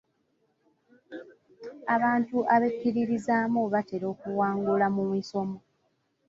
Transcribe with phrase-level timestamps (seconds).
[1.95, 5.57] Abantu abekkiririzaamu batera okuwangula mu misomo.